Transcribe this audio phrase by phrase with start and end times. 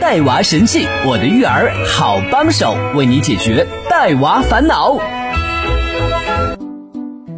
[0.00, 4.96] 带娃神器，我的育儿好帮手，为你解决带娃烦恼。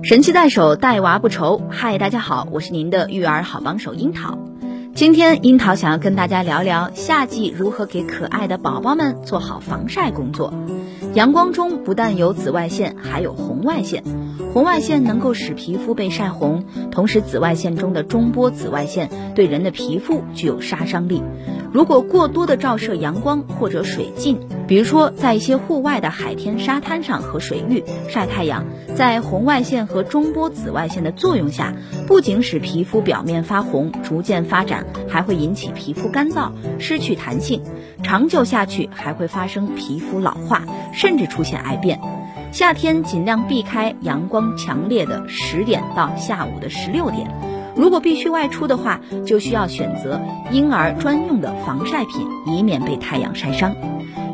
[0.02, 1.62] 神器在手，带娃不愁。
[1.70, 4.38] 嗨，大家好，我是您的育儿好帮手樱桃。
[4.94, 10.52] 今天樱桃想要跟大家聊聊夏季如何给可爱的宝宝们做好防晒工作。
[11.14, 14.04] 阳光中不但有紫外线，还有红外线。
[14.52, 21.22] 红外线能够使皮肤被晒红，同时紫外线中的中波紫外线对人的皮肤具有杀伤力。
[21.73, 28.64] 如果过多的照射阳光或者水浸，比如说在一些户外的海天、沙滩上和水域晒太阳，
[28.96, 31.72] 在红外线和中波紫外线的作用下，
[32.08, 37.62] 不仅使皮肤表面发红、逐渐发展，还会引起皮肤干燥、失去弹性，
[38.02, 42.00] 长久下去还会发生皮肤老化，甚至出现癌变。
[42.50, 47.30] 夏天尽量避开阳光强烈的十点到下午的十六点。
[47.80, 50.20] 如果必须外出的话，就需要选择
[50.52, 53.75] 婴儿专用的防晒品，以免被太阳晒伤。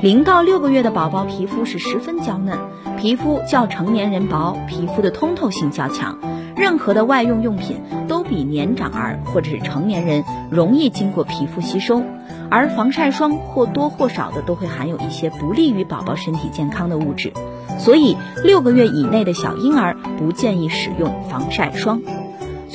[0.02, 2.58] 零到六个月的宝宝皮肤是十分娇嫩，
[2.98, 6.18] 皮肤较成年人薄，皮肤的通透性较强。
[6.56, 7.76] 任何的外用用品
[8.08, 12.02] 都比年长儿或者是成年人容易经过皮肤吸收，
[12.50, 17.32] 而防晒霜或多或少的都会含有一些不利于宝宝身体健康的物质。
[17.78, 22.02] 所以，六个月以内的小婴儿不建议使用防晒霜。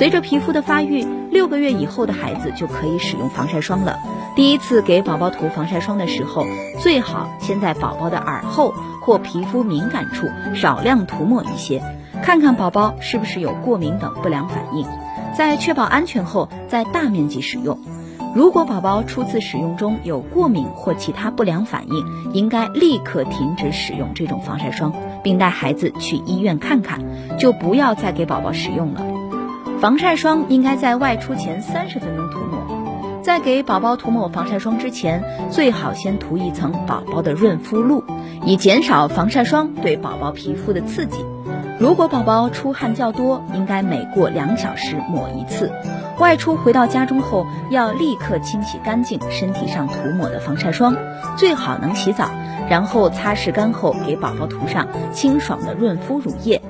[0.02, 4.00] 随着皮肤的发育，六个月以后的孩子就可以使用防晒霜了。
[4.36, 6.44] 第一次给宝宝涂防晒霜的时候，
[6.80, 11.84] 最好先在宝宝的耳后或皮肤敏感处少量涂抹一些，
[12.24, 14.88] 看看宝宝是不是有过敏等不良反应。
[15.38, 17.78] 在确保安全后，再大面积使用。
[18.34, 27.00] 如果宝宝初次使用中有过敏或其他不良反应，应该立刻停止使用这种防晒霜，并带孩子去医院看看，
[27.38, 29.06] 就不要再给宝宝使用了。
[29.82, 38.04] 防晒霜应该在外出前三十分钟涂抹，在给宝宝涂抹防晒霜之前，最好先涂一层宝宝的润肤露，
[38.46, 41.26] 以减少防晒霜对宝宝皮肤的刺激。
[41.80, 45.72] 如果宝宝出汗较多，应该每过两小时抹一次。
[46.20, 50.96] 外出回到家中后，要立刻清洗干净身体上涂抹的防晒霜，
[51.38, 52.30] 最好能洗澡，
[52.70, 56.62] 然后擦拭干后给宝宝涂上清爽的润肤乳液。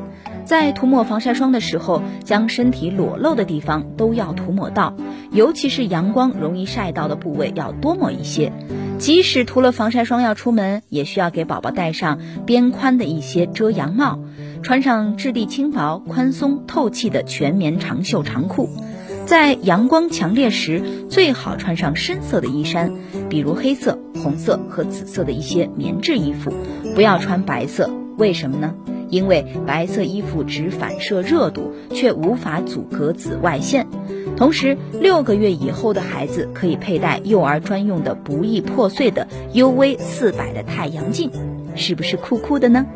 [0.51, 4.93] 在涂抹防晒霜的时候，将身体裸露的地方都要涂抹到，
[5.31, 8.51] 尤其是阳光容易晒到的部位要多抹一些。
[8.97, 14.19] 即使涂了防晒霜要出门，也需要给宝宝戴上边宽的一些遮阳帽，
[14.61, 18.67] 穿上质地轻薄、宽松、透气的全棉长袖长裤。
[19.25, 22.93] 在阳光强烈时，最好穿上深色的衣衫，
[23.29, 26.51] 比如黑色、红色和紫色的一些棉质衣服，
[26.93, 27.89] 不要穿白色。
[28.17, 28.75] 为什么呢？
[29.11, 33.85] 因为白色衣服只反射热度，却无法阻隔紫外线。
[34.35, 41.29] 同时，六个月以后的孩子可以佩戴幼儿专用的不易破碎的 UV 四百的太阳镜，
[41.75, 42.87] 是不是酷酷的呢？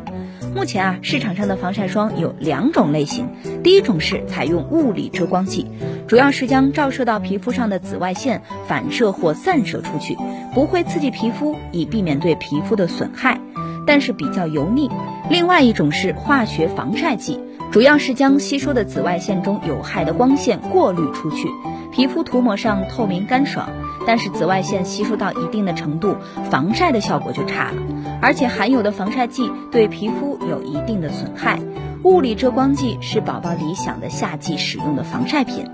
[0.54, 3.28] 目前啊，市场上的防晒霜有两种类型。
[3.62, 5.66] 第一种是采用物理遮光剂，
[6.08, 10.16] 主要是将照射到皮肤上的紫外线反射或散射出去，
[10.54, 13.38] 不会刺激皮肤，以避免对皮肤的损害，
[13.86, 14.90] 但是比较油腻。
[15.30, 21.48] 另外一种是化学防晒剂，主要是将吸收的紫外线中有害的光线过滤出去，
[21.92, 23.68] 皮肤涂抹上透明干爽。
[24.06, 26.14] 但是紫外线吸收到一定的程度，
[26.48, 27.82] 防晒的效果就差了，
[28.22, 31.58] 而且含有的防晒剂对皮肤有一定的损害。
[32.04, 35.64] 物理遮光剂是宝宝理想的夏季使用的防晒品。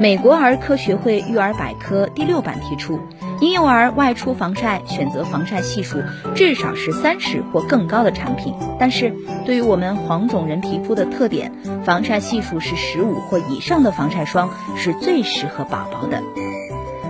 [0.00, 2.98] 美国儿科学会育儿百科第六版提出，
[3.40, 5.98] 婴幼儿外出防晒选择防晒系数
[6.34, 8.54] 至少是三十或更高的产品。
[8.78, 9.14] 但是
[9.44, 11.52] 对于我们黄种人皮肤的特点，
[11.84, 16.22] 防晒系数是十五或以上的防晒霜是最适合宝宝的。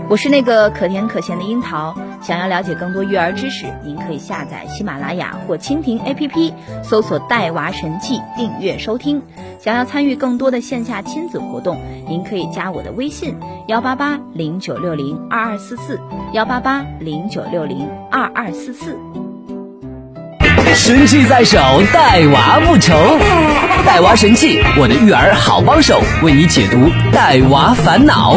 [0.08, 1.94] 我是那个可甜可咸的樱桃。
[2.22, 6.52] 想要了解更多育儿知识，您可以下载喜马拉雅或蜻蜓 APP，
[6.82, 9.22] 搜索“带娃神器”，订阅收听。
[9.60, 11.78] 想要参与更多的线下亲子活动，
[12.08, 13.36] 您可以加我的微信：
[13.68, 16.00] 幺八八零九六零二二四四，
[16.32, 18.98] 幺八八零九六零二二四四。
[20.74, 21.58] 神器在手，
[21.92, 22.94] 带娃不愁。
[23.84, 28.36] 带娃神器，我的育儿好帮手，为你解读带娃烦恼。